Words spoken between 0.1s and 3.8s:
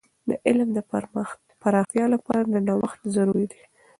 د علم د پراختیا لپاره د نوښت ضرورت دی.